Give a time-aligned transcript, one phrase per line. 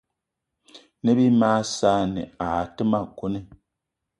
[1.03, 3.39] Ne bí mag saanì aa té ma kone.